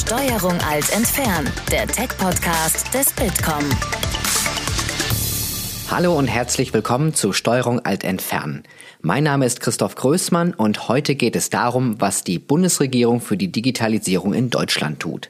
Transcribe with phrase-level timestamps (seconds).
[0.00, 3.62] Steuerung alt entfernen, der Tech-Podcast des Bitkom.
[5.90, 8.62] Hallo und herzlich willkommen zu Steuerung alt entfernen.
[9.02, 13.52] Mein Name ist Christoph Größmann und heute geht es darum, was die Bundesregierung für die
[13.52, 15.28] Digitalisierung in Deutschland tut.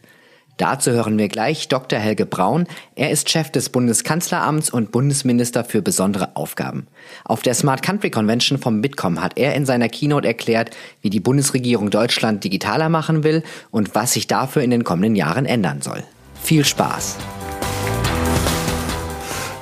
[0.61, 1.99] Dazu hören wir gleich Dr.
[1.99, 2.67] Helge Braun.
[2.95, 6.87] Er ist Chef des Bundeskanzleramts und Bundesminister für besondere Aufgaben.
[7.25, 11.19] Auf der Smart Country Convention vom Bitkom hat er in seiner Keynote erklärt, wie die
[11.19, 16.05] Bundesregierung Deutschland digitaler machen will und was sich dafür in den kommenden Jahren ändern soll.
[16.43, 17.17] Viel Spaß!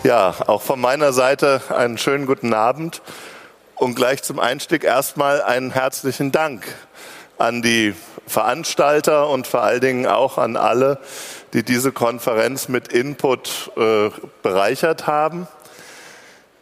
[0.03, 3.03] Ja, auch von meiner Seite einen schönen guten Abend
[3.77, 6.65] und gleich zum Einstieg erstmal einen herzlichen Dank
[7.39, 7.95] an die
[8.29, 10.99] Veranstalter und vor allen Dingen auch an alle,
[11.53, 14.11] die diese Konferenz mit Input äh,
[14.43, 15.49] bereichert haben.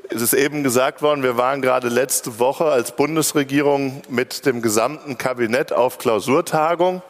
[0.09, 5.19] Es ist eben gesagt worden, wir waren gerade letzte Woche als Bundesregierung mit dem gesamten
[5.19, 7.03] Kabinett auf Klausurtagung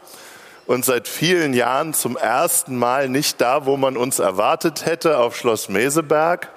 [0.65, 5.35] und seit vielen Jahren zum ersten Mal nicht da, wo man uns erwartet hätte, auf
[5.35, 6.49] Schloss Meseberg,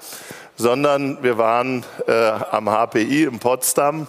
[0.56, 2.12] sondern wir waren äh,
[2.50, 4.08] am HPI in Potsdam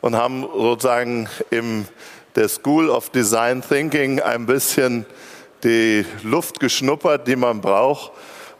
[0.00, 1.86] und haben sozusagen im
[2.38, 5.06] der School of Design Thinking ein bisschen
[5.64, 8.12] die Luft geschnuppert, die man braucht,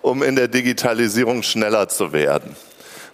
[0.03, 2.57] um in der Digitalisierung schneller zu werden.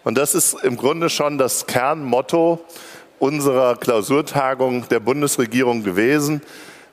[0.05, 2.65] Und das ist im Grunde schon das Kernmotto
[3.19, 6.41] unserer Klausurtagung der Bundesregierung gewesen.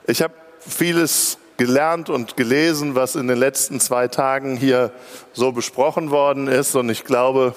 [0.06, 4.92] Ich habe vieles gelernt und gelesen, was in den letzten zwei Tagen hier
[5.32, 6.74] so besprochen worden ist.
[6.74, 7.54] Und ich glaube,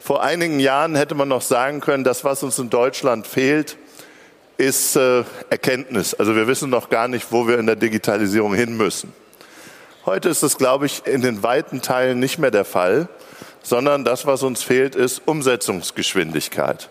[0.00, 3.76] vor einigen Jahren hätte man noch sagen können, das, was uns in Deutschland fehlt,
[4.60, 6.14] ist äh, Erkenntnis.
[6.14, 9.12] Also wir wissen noch gar nicht, wo wir in der Digitalisierung hin müssen.
[10.04, 13.08] Heute ist es, glaube ich, in den weiten Teilen nicht mehr der Fall,
[13.62, 16.90] sondern das, was uns fehlt, ist Umsetzungsgeschwindigkeit.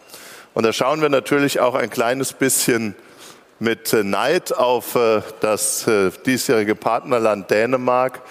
[0.53, 2.95] Und da schauen wir natürlich auch ein kleines bisschen
[3.59, 8.21] mit äh, Neid auf äh, das äh, diesjährige Partnerland Dänemark,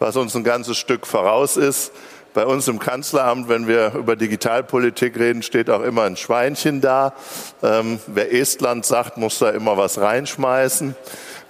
[0.00, 1.92] was uns ein ganzes Stück voraus ist.
[2.34, 7.12] Bei uns im Kanzleramt, wenn wir über Digitalpolitik reden, steht auch immer ein Schweinchen da.
[7.62, 10.96] Ähm, wer Estland sagt, muss da immer was reinschmeißen.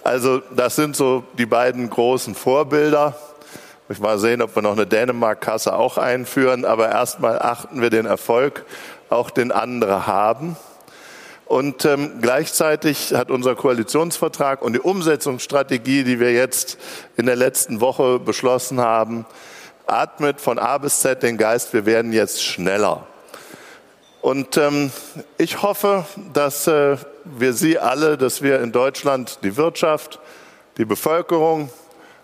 [0.02, 3.16] Also das sind so die beiden großen Vorbilder.
[3.88, 6.64] Ich mal sehen, ob wir noch eine Dänemark-Kasse auch einführen.
[6.64, 8.64] Aber erstmal achten wir den Erfolg,
[9.08, 10.56] auch den andere haben.
[11.44, 16.76] Und ähm, gleichzeitig hat unser Koalitionsvertrag und die Umsetzungsstrategie, die wir jetzt
[17.16, 19.26] in der letzten Woche beschlossen haben,
[19.92, 23.06] atmet von A bis Z den Geist, wir werden jetzt schneller.
[24.20, 24.90] Und ähm,
[25.36, 30.20] ich hoffe, dass äh, wir Sie alle, dass wir in Deutschland die Wirtschaft,
[30.78, 31.70] die Bevölkerung,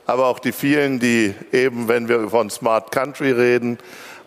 [0.06, 3.79] aber auch die vielen, die eben, wenn wir von Smart Country reden,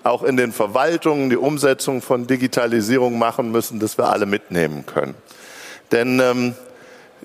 [0.04, 5.16] auch in den Verwaltungen die Umsetzung von Digitalisierung machen müssen, dass wir alle mitnehmen können.
[5.92, 6.56] Denn ähm,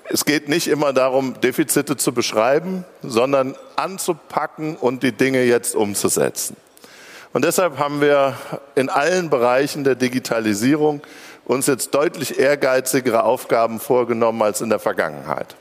[0.09, 6.55] es geht nicht immer darum, Defizite zu beschreiben, sondern anzupacken und die Dinge jetzt umzusetzen.
[7.33, 8.35] Und deshalb haben wir
[8.75, 11.01] in allen Bereichen der Digitalisierung
[11.45, 15.55] uns jetzt deutlich ehrgeizigere Aufgaben vorgenommen als in der Vergangenheit.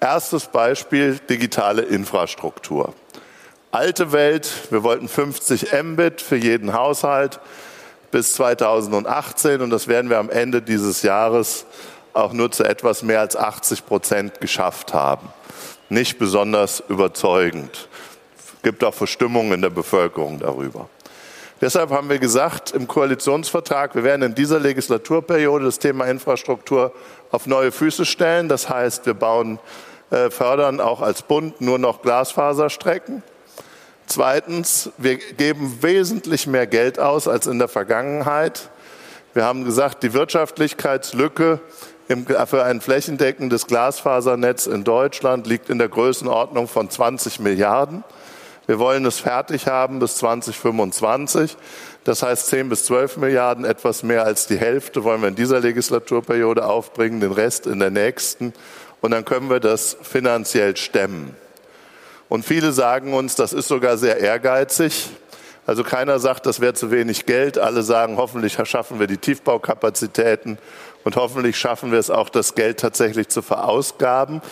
[0.00, 2.94] Erstes Beispiel digitale Infrastruktur.
[3.70, 7.40] Alte Welt, wir wollten 50 Mbit für jeden Haushalt
[8.10, 11.66] bis 2018 und das werden wir am Ende dieses Jahres
[12.14, 15.28] auch nur zu etwas mehr als 80 Prozent geschafft haben.
[15.88, 17.88] Nicht besonders überzeugend.
[18.38, 20.88] Es gibt auch Verstimmungen in der Bevölkerung darüber.
[21.60, 26.92] Deshalb haben wir gesagt im Koalitionsvertrag, wir werden in dieser Legislaturperiode das Thema Infrastruktur
[27.30, 28.48] auf neue Füße stellen.
[28.48, 29.60] Das heißt, wir bauen,
[30.10, 33.22] äh, fördern auch als Bund nur noch Glasfaserstrecken.
[34.06, 38.68] Zweitens, wir geben wesentlich mehr Geld aus als in der Vergangenheit.
[39.32, 41.60] Wir haben gesagt, die Wirtschaftlichkeitslücke
[42.46, 48.04] für ein flächendeckendes Glasfasernetz in Deutschland liegt in der Größenordnung von 20 Milliarden.
[48.66, 51.56] Wir wollen es fertig haben bis 2025.
[52.04, 55.60] Das heißt 10 bis 12 Milliarden, etwas mehr als die Hälfte wollen wir in dieser
[55.60, 58.52] Legislaturperiode aufbringen, den Rest in der nächsten.
[59.00, 61.36] Und dann können wir das finanziell stemmen.
[62.28, 65.10] Und viele sagen uns, das ist sogar sehr ehrgeizig.
[65.64, 67.56] Also keiner sagt, das wäre zu wenig Geld.
[67.58, 70.58] Alle sagen, hoffentlich schaffen wir die Tiefbaukapazitäten
[71.04, 74.42] und hoffentlich schaffen wir es auch, das Geld tatsächlich zu verausgaben,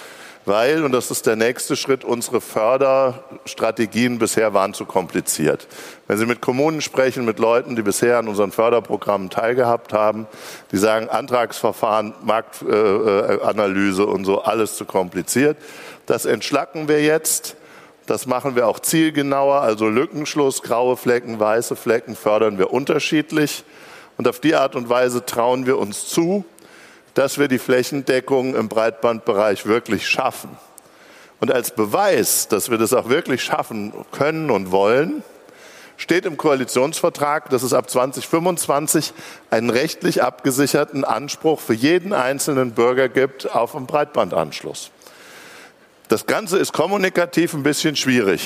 [0.46, 5.68] weil, und das ist der nächste Schritt, unsere Förderstrategien bisher waren zu kompliziert.
[6.06, 10.26] Wenn Sie mit Kommunen sprechen, mit Leuten, die bisher an unseren Förderprogrammen teilgehabt haben,
[10.72, 15.58] die sagen, Antragsverfahren, Marktanalyse und so, alles zu kompliziert.
[16.06, 17.56] Das entschlacken wir jetzt.
[18.10, 23.62] Das machen wir auch zielgenauer, also Lückenschluss, graue Flecken, weiße Flecken fördern wir unterschiedlich.
[24.16, 26.44] Und auf die Art und Weise trauen wir uns zu,
[27.14, 30.50] dass wir die Flächendeckung im Breitbandbereich wirklich schaffen.
[31.38, 35.22] Und als Beweis, dass wir das auch wirklich schaffen können und wollen,
[35.96, 39.12] steht im Koalitionsvertrag, dass es ab 2025
[39.50, 44.90] einen rechtlich abgesicherten Anspruch für jeden einzelnen Bürger gibt auf einen Breitbandanschluss.
[46.10, 48.44] Das Ganze ist kommunikativ ein bisschen schwierig,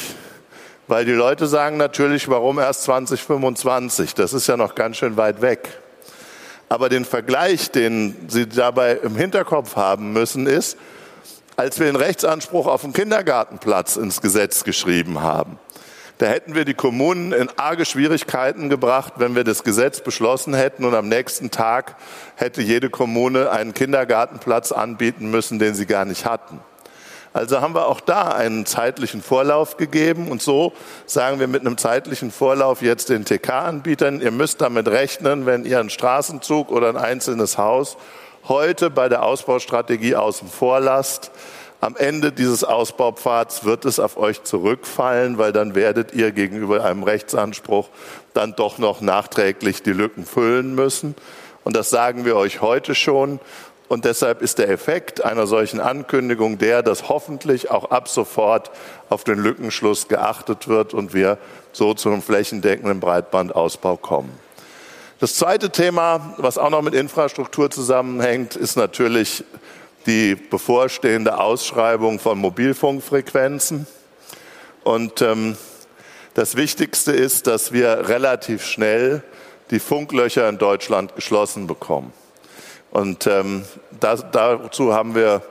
[0.87, 4.13] weil die Leute sagen natürlich, warum erst 2025?
[4.13, 5.81] Das ist ja noch ganz schön weit weg.
[6.69, 10.77] Aber den Vergleich, den Sie dabei im Hinterkopf haben müssen, ist,
[11.57, 15.59] als wir den Rechtsanspruch auf einen Kindergartenplatz ins Gesetz geschrieben haben,
[16.19, 20.85] da hätten wir die Kommunen in arge Schwierigkeiten gebracht, wenn wir das Gesetz beschlossen hätten
[20.85, 21.97] und am nächsten Tag
[22.37, 26.61] hätte jede Kommune einen Kindergartenplatz anbieten müssen, den sie gar nicht hatten.
[27.35, 30.73] Also haben wir auch da einen zeitlichen Vorlauf gegeben und so
[31.05, 35.81] sagen wir mit einem zeitlichen Vorlauf jetzt den TK-Anbietern, ihr müsst damit rechnen, wenn ihr
[35.81, 37.97] einen Straßenzug oder ein einzelnes Haus
[38.47, 41.33] heute bei der Ausbaustrategie außen vor lasst,
[41.81, 47.03] am Ende dieses Ausbaupfads wird es auf euch zurückfallen, weil dann werdet ihr gegenüber einem
[47.03, 47.89] Rechtsanspruch
[48.33, 51.17] dann doch noch nachträglich die Lücken füllen müssen.
[51.65, 53.41] Und das sagen wir euch heute schon.
[53.89, 58.71] Und deshalb ist der Effekt einer solchen Ankündigung der, dass hoffentlich auch ab sofort
[59.11, 61.39] auf den Lückenschluss geachtet wird und wir
[61.73, 64.33] so zu einem flächendeckenden Breitbandausbau kommen.
[65.21, 69.45] Das zweite Thema, was auch noch mit Infrastruktur zusammenhängt, ist natürlich
[70.07, 73.87] die bevorstehende Ausschreibung von Mobilfunkfrequenzen.
[74.83, 75.57] Und ähm,
[76.35, 79.23] das Wichtigste ist, dass wir relativ schnell
[79.71, 82.13] die Funklöcher in Deutschland geschlossen bekommen.
[82.95, 83.65] Und ähm,
[83.99, 85.43] das, dazu haben wir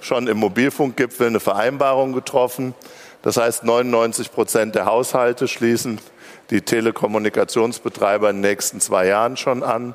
[0.00, 2.74] schon im Mobilfunkgipfel eine Vereinbarung getroffen.
[3.20, 6.00] Das heißt, 99 Prozent der Haushalte schließen
[6.48, 9.94] die Telekommunikationsbetreiber in den nächsten zwei Jahren schon an.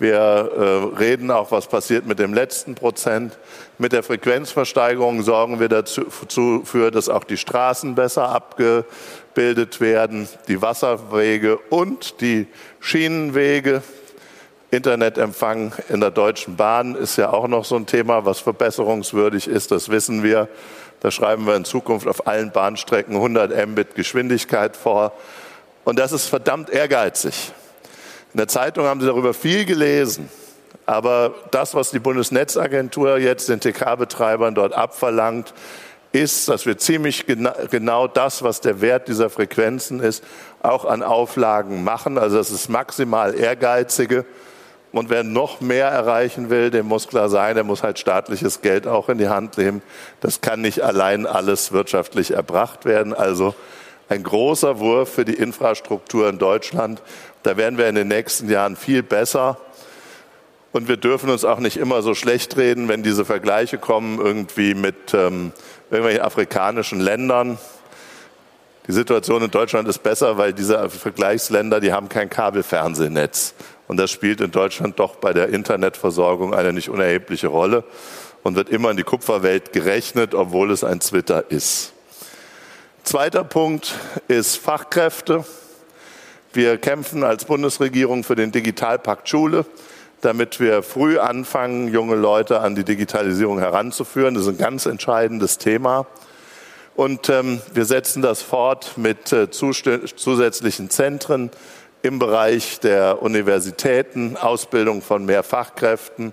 [0.00, 3.38] Wir äh, reden auch, was passiert mit dem letzten Prozent.
[3.78, 11.58] Mit der Frequenzversteigerung sorgen wir dafür, dass auch die Straßen besser abgebildet werden, die Wasserwege
[11.70, 12.48] und die
[12.80, 13.82] Schienenwege.
[14.72, 19.70] Internetempfang in der Deutschen Bahn ist ja auch noch so ein Thema, was verbesserungswürdig ist,
[19.70, 20.48] das wissen wir.
[21.00, 25.12] Da schreiben wir in Zukunft auf allen Bahnstrecken 100 Mbit Geschwindigkeit vor.
[25.84, 27.52] Und das ist verdammt ehrgeizig.
[28.32, 30.30] In der Zeitung haben Sie darüber viel gelesen.
[30.86, 35.52] Aber das, was die Bundesnetzagentur jetzt den TK-Betreibern dort abverlangt,
[36.12, 40.24] ist, dass wir ziemlich gena genau das, was der Wert dieser Frequenzen ist,
[40.62, 42.16] auch an Auflagen machen.
[42.16, 44.24] Also das ist maximal ehrgeizige.
[44.92, 48.86] Und wer noch mehr erreichen will, dem muss klar sein, der muss halt staatliches Geld
[48.86, 49.80] auch in die Hand nehmen.
[50.20, 53.14] Das kann nicht allein alles wirtschaftlich erbracht werden.
[53.14, 53.54] Also
[54.10, 57.00] ein großer Wurf für die Infrastruktur in Deutschland.
[57.42, 59.56] Da werden wir in den nächsten Jahren viel besser.
[60.72, 64.74] Und wir dürfen uns auch nicht immer so schlecht reden, wenn diese Vergleiche kommen, irgendwie
[64.74, 65.52] mit ähm,
[65.90, 67.58] irgendwelchen afrikanischen Ländern.
[68.86, 73.54] Die Situation in Deutschland ist besser, weil diese Vergleichsländer, die haben kein Kabelfernsehnetz.
[73.92, 77.84] Und das spielt in Deutschland doch bei der Internetversorgung eine nicht unerhebliche Rolle
[78.42, 81.92] und wird immer in die Kupferwelt gerechnet, obwohl es ein Twitter ist.
[83.04, 83.94] Zweiter Punkt
[84.28, 85.44] ist Fachkräfte.
[86.54, 89.66] Wir kämpfen als Bundesregierung für den Digitalpakt Schule,
[90.22, 94.32] damit wir früh anfangen, junge Leute an die Digitalisierung heranzuführen.
[94.32, 96.06] Das ist ein ganz entscheidendes Thema.
[96.94, 101.50] Und ähm, wir setzen das fort mit äh, zusätzlichen Zentren
[102.02, 106.32] im Bereich der Universitäten, Ausbildung von mehr Fachkräften.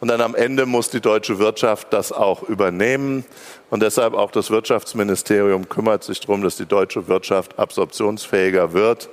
[0.00, 3.24] Und dann am Ende muss die deutsche Wirtschaft das auch übernehmen.
[3.70, 9.10] Und deshalb auch das Wirtschaftsministerium kümmert sich darum, dass die deutsche Wirtschaft absorptionsfähiger wird,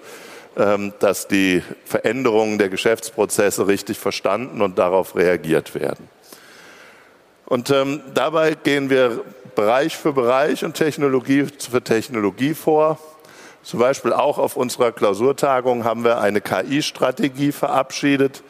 [0.58, 6.10] ähm, dass die Veränderungen der Geschäftsprozesse richtig verstanden und darauf reagiert werden.
[7.46, 9.22] Und ähm, dabei gehen wir
[9.56, 12.98] Bereich für Bereich und Technologie für Technologie vor.
[13.62, 18.42] Zum Beispiel auch auf unserer Klausurtagung haben wir eine KI-Strategie verabschiedet.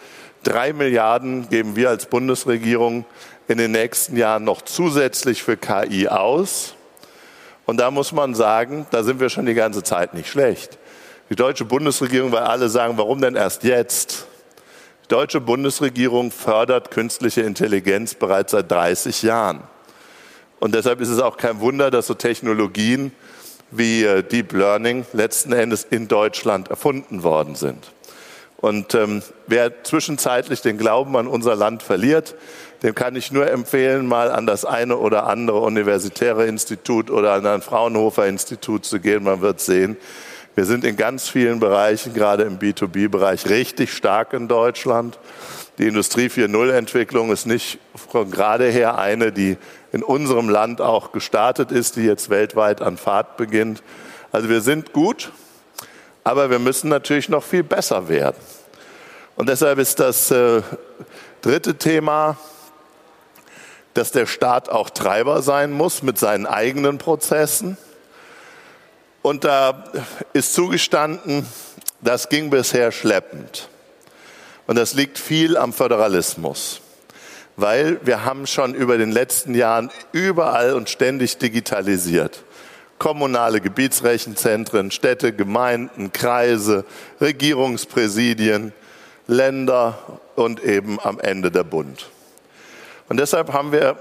[0.44, 3.06] Drei Milliarden geben wir als Bundesregierung
[3.48, 6.76] in den nächsten Jahren noch zusätzlich für KI aus.
[7.66, 10.78] Und da muss man sagen, da sind wir schon die ganze Zeit nicht schlecht.
[11.30, 14.28] Die deutsche Bundesregierung, weil alle sagen, warum denn erst jetzt?
[15.06, 19.62] Die deutsche Bundesregierung fördert künstliche Intelligenz bereits seit 30 Jahren.
[20.60, 23.12] Und deshalb ist es auch kein Wunder, dass so Technologien
[23.72, 27.92] wie äh, Deep Learning letzten Endes in Deutschland erfunden worden sind.
[28.58, 32.36] Und ähm, wer zwischenzeitlich den Glauben an unser Land verliert,
[32.84, 37.46] dem kann ich nur empfehlen, mal an das eine oder andere universitäre Institut oder an
[37.46, 39.24] ein Fraunhofer Institut zu gehen.
[39.24, 39.98] Man wird sehen,
[40.56, 45.18] wir sind in ganz vielen Bereichen, gerade im B2B-Bereich, richtig stark in Deutschland.
[45.78, 49.56] Die Industrie 4.0-Entwicklung ist nicht von gerade her eine, die
[49.92, 53.84] in unserem Land auch gestartet ist, die jetzt weltweit an Fahrt beginnt.
[54.32, 55.32] Also wir sind gut,
[56.24, 58.38] aber wir müssen natürlich noch viel besser werden.
[59.36, 60.62] Und deshalb ist das äh,
[61.42, 62.38] dritte Thema,
[63.94, 67.78] dass der Staat auch Treiber sein muss mit seinen eigenen Prozessen.
[69.22, 69.86] Und da
[70.34, 71.46] ist zugestanden,
[72.02, 73.70] das ging bisher schleppend.
[74.68, 76.82] Und das liegt viel am Föderalismus,
[77.62, 82.44] weil wir haben schon über den letzten Jahren überall und ständig digitalisiert.
[82.98, 86.86] Kommunale Gebietsrechenzentren, Städte, Gemeinden, Kreise,
[87.22, 88.74] Regierungspräsidien,
[89.28, 92.10] Länder und eben am Ende der Bund.
[93.08, 93.98] Und deshalb haben wir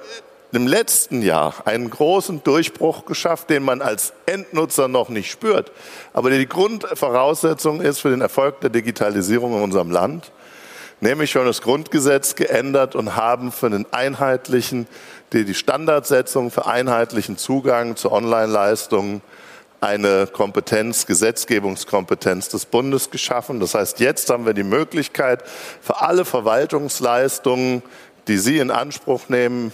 [0.52, 5.70] im letzten Jahr einen großen Durchbruch geschafft, den man als Endnutzer noch nicht spürt,
[6.12, 10.32] aber der die Grundvoraussetzung ist für den Erfolg der Digitalisierung in unserem Land
[11.00, 14.86] nämlich schon das Grundgesetz geändert und haben für den einheitlichen,
[15.32, 19.22] die, die Standardsetzung für einheitlichen Zugang zu Online-Leistungen
[19.80, 23.60] eine Kompetenz, Gesetzgebungskompetenz des Bundes geschaffen.
[23.60, 25.44] Das heißt, jetzt haben wir die Möglichkeit,
[25.80, 27.82] für alle Verwaltungsleistungen,
[28.26, 29.72] die Sie in Anspruch nehmen,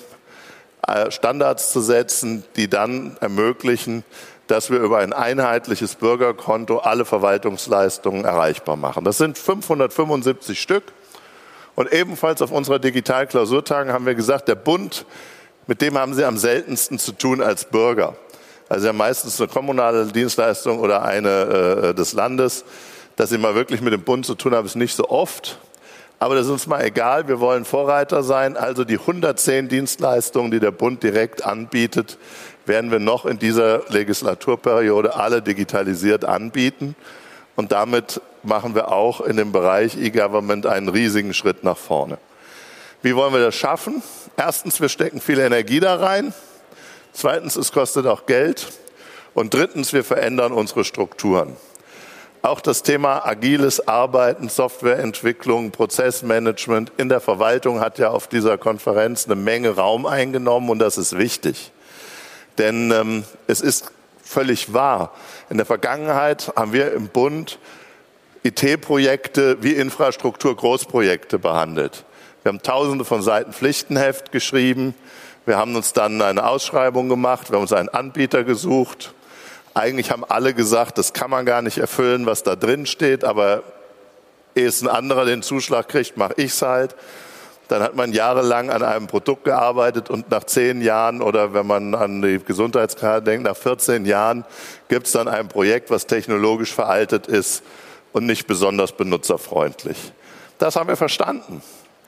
[0.87, 4.05] äh, Standards zu setzen, die dann ermöglichen,
[4.47, 9.05] dass wir über ein einheitliches Bürgerkonto alle Verwaltungsleistungen erreichbar machen.
[9.05, 10.85] Das sind 575 Stück.
[11.75, 15.07] Und ebenfalls auf unserer Digitalklausurtagen haben wir gesagt, der Bund,
[15.67, 18.17] mit dem haben Sie am seltensten zu tun als Bürger.
[18.69, 22.65] Also ja meistens eine kommunale Dienstleistung oder eine äh, des Landes.
[23.17, 25.59] Dass Sie mal wirklich mit dem Bund zu tun haben, ist nicht so oft.
[26.19, 27.29] Aber das ist uns mal egal.
[27.29, 28.57] Wir wollen Vorreiter sein.
[28.57, 32.19] Also die 110 Dienstleistungen, die der Bund direkt anbietet,
[32.67, 36.97] werden wir noch in dieser Legislaturperiode alle digitalisiert anbieten.
[37.57, 42.19] Und damit machen wir auch in dem Bereich E-Government einen riesigen Schritt nach vorne.
[43.03, 44.03] Wie wollen wir das schaffen?
[44.37, 46.35] Erstens, wir stecken viel Energie da rein.
[47.13, 48.67] Zweitens, es kostet auch Geld.
[49.35, 51.57] Und drittens, wir verändern unsere Strukturen.
[52.43, 59.25] Auch das Thema agiles Arbeiten, Softwareentwicklung, Prozessmanagement in der Verwaltung hat ja auf dieser Konferenz
[59.25, 61.73] eine Menge Raum eingenommen und das ist wichtig.
[62.59, 63.93] Denn ähm, es ist
[64.25, 65.13] völlig wahr.
[65.51, 67.59] In der Vergangenheit haben wir im Bund
[68.43, 72.05] IT-Projekte wie Infrastruktur-Großprojekte behandelt.
[72.43, 74.95] Wir haben tausende von Seiten Pflichtenheft geschrieben.
[75.47, 77.51] Wir haben uns dann eine Ausschreibung gemacht.
[77.51, 79.15] Wir haben uns einen Anbieter gesucht.
[79.73, 83.63] Eigentlich haben alle gesagt, das kann man gar nicht erfüllen, was da drin steht, aber
[84.55, 86.95] ehe es ein anderer den Zuschlag kriegt, mache ich es halt.
[87.69, 91.95] Dann hat man jahrelang an einem Produkt gearbeitet und nach zehn Jahren oder wenn man
[91.95, 94.45] an die Gesundheitskarte denkt, nach 14 Jahren
[94.89, 97.63] gibt es dann ein Projekt, was technologisch veraltet ist
[98.13, 100.13] und nicht besonders benutzerfreundlich.
[100.59, 101.63] Das haben wir verstanden.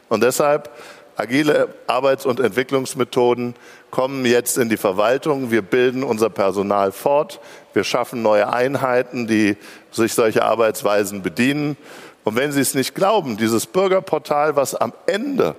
[0.09, 0.71] Und deshalb
[1.17, 3.55] agile Arbeits- und Entwicklungsmethoden
[3.91, 5.51] kommen jetzt in die Verwaltung.
[5.51, 7.41] Wir bilden unser Personal fort.
[7.73, 9.57] Wir schaffen neue Einheiten, die
[9.91, 11.77] sich solche Arbeitsweisen bedienen.
[12.27, 15.55] Und wenn Sie es nicht glauben, dieses Bürgerportal, was am Ende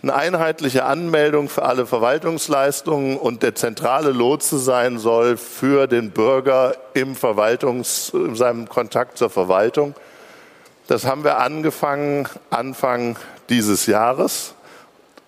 [0.00, 6.76] eine einheitliche Anmeldung für alle Verwaltungsleistungen und der zentrale Lotse sein soll für den Bürger
[6.94, 9.94] im Verwaltungs, in seinem Kontakt zur Verwaltung.
[10.86, 13.18] Das haben wir angefangen Anfang
[13.50, 14.54] dieses Jahres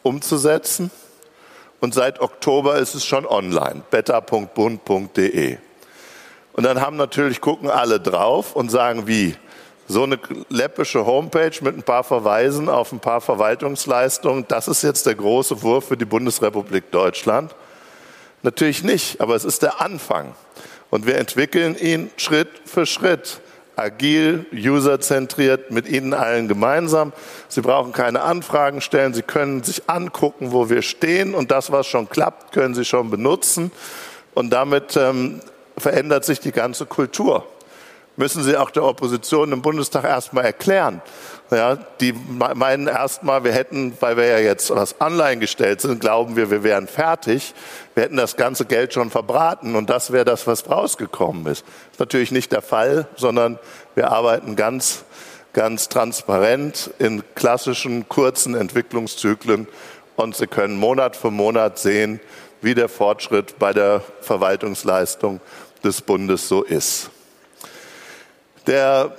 [0.03, 0.91] umzusetzen.
[1.81, 5.59] Und seit Oktober ist es schon online, beta.bund.de.
[6.55, 9.37] Und dann haben natürlich, gucken alle drauf und sagen, wie?
[9.91, 10.21] So eine
[10.51, 15.63] läppische Homepage mit ein paar Verweisen auf ein paar Verwaltungsleistungen, das ist jetzt der große
[15.63, 17.55] Wurf für die Bundesrepublik Deutschland?
[18.43, 20.35] Natürlich nicht, aber es ist der Anfang.
[20.91, 23.41] Und wir entwickeln ihn Schritt für Schritt,
[23.75, 27.13] agil, userzentriert, mit Ihnen allen gemeinsam.
[27.49, 31.89] Sie brauchen keine Anfragen stellen, Sie können sich angucken, wo wir stehen und das, was
[31.89, 33.73] schon klappt, können Sie schon benutzen.
[34.35, 35.41] Und damit ähm,
[35.77, 37.45] verändert sich die ganze Kultur
[38.21, 41.01] müssen Sie auch der Opposition im Bundestag erstmal erklären.
[41.51, 46.37] Ja, die meinen erstmal, wir hätten, weil wir ja jetzt was online gestellt sind, glauben
[46.37, 47.55] wir, wir wären fertig.
[47.95, 51.63] Wir hätten das ganze Geld schon verbraten und das wäre das, was rausgekommen ist.
[51.63, 53.59] Das ist natürlich nicht der Fall, sondern
[53.95, 55.05] wir arbeiten ganz,
[55.55, 59.67] ganz transparent in klassischen kurzen Entwicklungszyklen
[60.17, 62.21] und Sie können Monat für Monat sehen,
[62.61, 65.41] wie der Fortschritt bei der Verwaltungsleistung
[65.83, 67.11] des Bundes so ist.
[68.71, 69.11] Der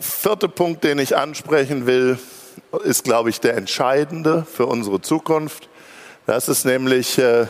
[0.00, 2.18] vierte Punkt, den ich ansprechen will,
[2.84, 5.70] ist, glaube ich, der entscheidende für unsere Zukunft.
[6.26, 7.46] Das ist nämlich äh,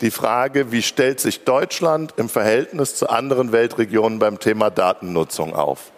[0.00, 5.92] die Frage, wie stellt sich Deutschland im Verhältnis zu anderen Weltregionen beim Thema Datennutzung auf?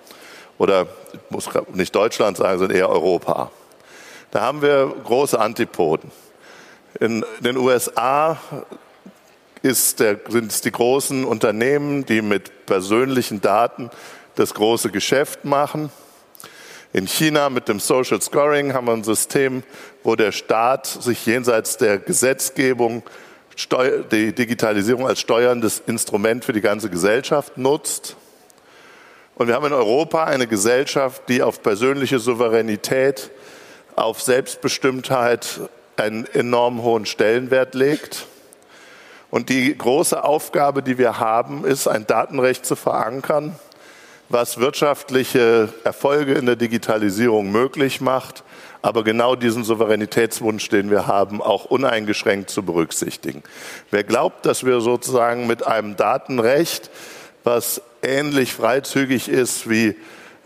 [0.58, 3.50] Oder ich muss nicht Deutschland sagen, sondern eher Europa.
[4.32, 6.10] Da haben wir große Antipoden.
[7.00, 8.38] In den USA
[9.62, 13.88] der, sind es die großen Unternehmen, die mit persönlichen Daten
[14.36, 15.90] das große Geschäft machen.
[16.92, 19.62] In China mit dem Social Scoring haben wir ein System,
[20.02, 23.02] wo der Staat sich jenseits der Gesetzgebung
[24.10, 28.16] die Digitalisierung als steuerndes Instrument für die ganze Gesellschaft nutzt.
[29.36, 33.30] Und wir haben in Europa eine Gesellschaft, die auf persönliche Souveränität,
[33.96, 35.60] auf Selbstbestimmtheit
[35.96, 38.26] einen enorm hohen Stellenwert legt.
[39.30, 43.58] Und die große Aufgabe, die wir haben, ist, ein Datenrecht zu verankern,
[44.28, 48.42] was wirtschaftliche Erfolge in der Digitalisierung möglich macht,
[48.82, 53.42] aber genau diesen Souveränitätswunsch, den wir haben, auch uneingeschränkt zu berücksichtigen.
[53.90, 56.90] Wer glaubt, dass wir sozusagen mit einem Datenrecht,
[57.44, 59.96] was ähnlich freizügig ist wie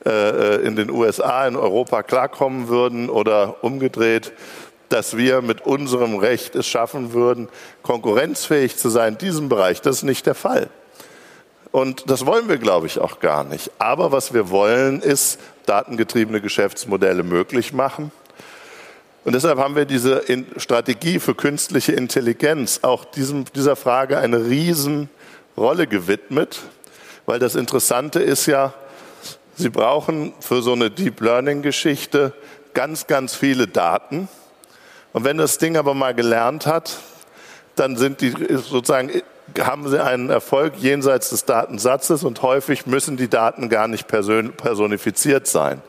[0.06, 4.32] äh, in den USA, in Europa klarkommen würden oder umgedreht,
[4.88, 7.49] dass wir mit unserem Recht es schaffen würden,
[7.82, 9.80] konkurrenzfähig zu sein in diesem Bereich.
[9.82, 10.70] Das ist nicht der Fall.
[11.70, 13.70] Und das wollen wir, glaube ich, auch gar nicht.
[13.78, 18.10] Aber was wir wollen, ist datengetriebene Geschäftsmodelle möglich machen.
[19.25, 20.22] Und deshalb haben wir diese
[20.56, 26.60] Strategie für künstliche Intelligenz auch diesem, dieser Frage eine Riesenrolle gewidmet,
[27.26, 28.72] weil das Interessante ist ja,
[29.54, 32.32] Sie brauchen für so eine Deep Learning Geschichte
[32.75, 34.28] ganz, ganz viele Daten.
[35.12, 36.96] Und wenn das Ding aber mal gelernt hat,
[37.75, 39.10] dann sind die sozusagen
[39.60, 45.46] haben sie einen Erfolg jenseits des Datensatzes und häufig müssen die Daten gar nicht personifiziert
[45.46, 45.82] sein.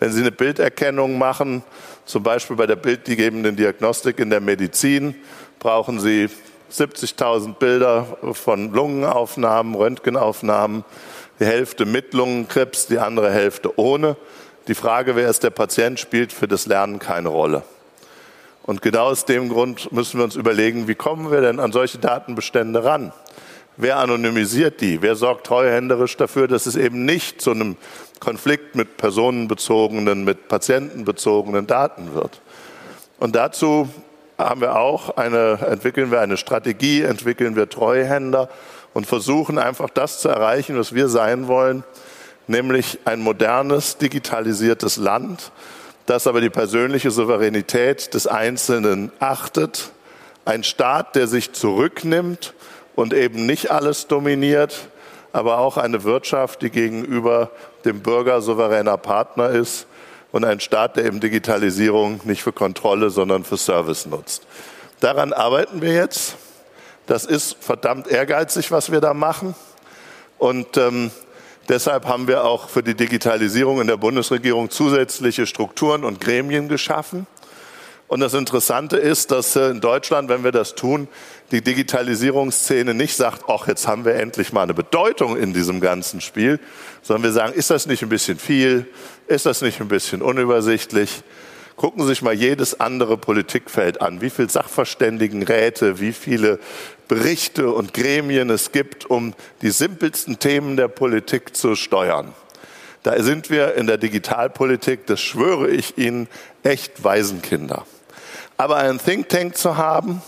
[0.00, 1.64] Wenn Sie eine Bilderkennung machen,
[2.04, 5.16] zum Beispiel bei der bildgebenden Diagnostik in der Medizin,
[5.58, 6.28] brauchen Sie
[6.72, 10.84] 70.000 Bilder von Lungenaufnahmen, Röntgenaufnahmen,
[11.40, 14.16] die Hälfte mit Lungenkrebs, die andere Hälfte ohne.
[14.68, 17.62] Die Frage, wer ist der Patient, spielt für das Lernen keine Rolle.
[18.68, 21.96] Und genau aus dem Grund müssen wir uns überlegen, wie kommen wir denn an solche
[21.96, 23.14] Datenbestände ran?
[23.78, 25.00] Wer anonymisiert die?
[25.00, 27.78] Wer sorgt treuhänderisch dafür, dass es eben nicht zu einem
[28.20, 32.42] Konflikt mit personenbezogenen, mit patientenbezogenen Daten wird?
[33.18, 33.88] Und dazu
[34.36, 38.50] haben wir auch eine, entwickeln wir eine Strategie, entwickeln wir Treuhänder
[38.92, 41.84] und versuchen einfach das zu erreichen, was wir sein wollen,
[42.48, 45.52] nämlich ein modernes, digitalisiertes Land,
[46.08, 49.90] das aber die persönliche Souveränität des Einzelnen achtet.
[50.46, 52.54] Ein Staat, der sich zurücknimmt
[52.94, 54.88] und eben nicht alles dominiert,
[55.32, 57.50] aber auch eine Wirtschaft, die gegenüber
[57.84, 59.86] dem Bürger souveräner Partner ist
[60.32, 64.46] und ein Staat, der eben Digitalisierung nicht für Kontrolle, sondern für Service nutzt.
[65.00, 66.36] Daran arbeiten wir jetzt.
[67.06, 69.54] Das ist verdammt ehrgeizig, was wir da machen.
[70.38, 71.10] Und ähm,
[71.68, 77.26] Deshalb haben wir auch für die Digitalisierung in der Bundesregierung zusätzliche Strukturen und Gremien geschaffen.
[78.06, 81.08] Und das Interessante ist, dass äh, in Deutschland, wenn wir das tun,
[81.50, 86.22] die Digitalisierungsszene nicht sagt, ach, jetzt haben wir endlich mal eine Bedeutung in diesem ganzen
[86.22, 86.58] Spiel,
[87.02, 88.86] sondern wir sagen, ist das nicht ein bisschen viel?
[89.26, 91.22] Ist das nicht ein bisschen unübersichtlich?
[91.78, 94.20] Gucken Sie sich mal jedes andere Politikfeld an.
[94.20, 96.58] Wie viele Sachverständigenräte, wie viele
[97.06, 102.34] Berichte und Gremien es gibt, um die simpelsten Themen der Politik zu steuern.
[103.04, 106.26] Da sind wir in der Digitalpolitik, das schwöre ich Ihnen,
[106.64, 107.86] echt Waisenkinder.
[108.56, 110.20] Aber einen Think Tank zu haben,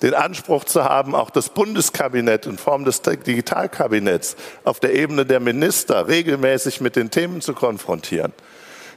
[0.00, 5.40] den Anspruch zu haben, auch das Bundeskabinett in Form des Digitalkabinetts auf der Ebene der
[5.40, 8.32] Minister regelmäßig mit den Themen zu konfrontieren,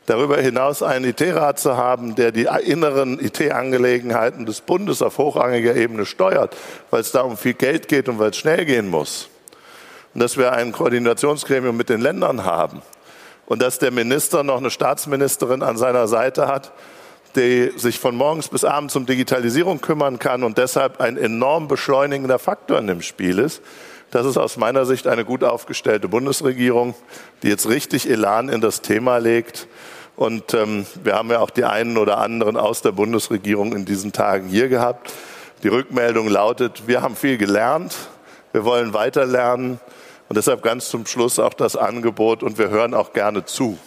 [0.07, 6.05] darüber hinaus einen IT-Rat zu haben, der die inneren IT-Angelegenheiten des Bundes auf hochrangiger Ebene
[6.05, 6.55] steuert,
[6.89, 9.29] weil es da um viel Geld geht und weil es schnell gehen muss.
[10.13, 12.81] Und dass wir ein Koordinationsgremium mit den Ländern haben
[13.45, 16.71] und dass der Minister noch eine Staatsministerin an seiner Seite hat,
[17.35, 22.39] die sich von morgens bis abends um Digitalisierung kümmern kann und deshalb ein enorm beschleunigender
[22.39, 23.61] Faktor in dem Spiel ist.
[24.09, 26.95] Das ist aus meiner Sicht eine gut aufgestellte Bundesregierung,
[27.43, 29.67] die jetzt richtig Elan in das Thema legt
[30.17, 34.11] und ähm, wir haben ja auch die einen oder anderen aus der Bundesregierung in diesen
[34.11, 35.13] Tagen hier gehabt.
[35.61, 37.95] Die Rückmeldung lautet, wir haben viel gelernt,
[38.51, 39.79] wir wollen weiter lernen
[40.27, 43.77] und deshalb ganz zum Schluss auch das Angebot und wir hören auch gerne zu.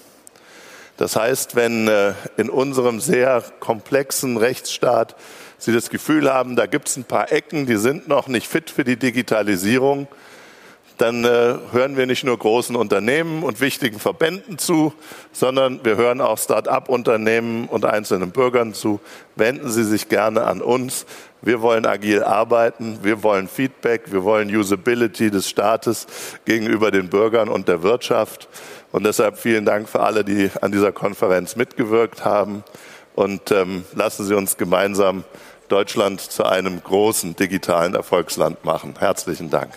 [0.99, 5.17] Das heißt, wenn äh, in unserem sehr komplexen Rechtsstaat
[5.59, 8.71] Sie das Gefühl haben, da gibt es ein paar Ecken, die sind noch nicht fit
[8.71, 10.07] für die Digitalisierung,
[11.01, 14.93] dann äh, hören wir nicht nur großen Unternehmen und wichtigen Verbänden zu,
[15.33, 19.01] sondern wir hören auch Start-up-Unternehmen und einzelnen Bürgern zu.
[19.35, 21.07] Wenden Sie sich gerne an uns.
[21.43, 26.07] Wir wollen agil arbeiten, wir wollen Feedback, wir wollen Usability des Staates
[26.45, 28.49] gegenüber den Bürgern und der Wirtschaft.
[28.93, 32.63] Und deshalb vielen Dank für alle, die an dieser Konferenz mitgewirkt haben.
[33.15, 35.25] und ähm, lassen Sie uns gemeinsam
[35.69, 38.95] Deutschland zu einem großen digitalen Erfolgsland machen.
[38.99, 39.71] Herzlichen Dank.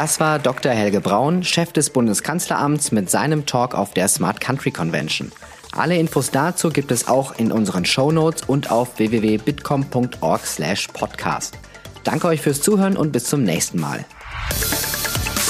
[0.00, 0.70] Das war Dr.
[0.70, 5.32] Helge Braun, Chef des Bundeskanzleramts, mit seinem Talk auf der Smart Country Convention.
[5.72, 11.58] Alle Infos dazu gibt es auch in unseren Show Notes und auf www.bitcom.org/podcast.
[12.04, 14.04] Danke euch fürs Zuhören und bis zum nächsten Mal.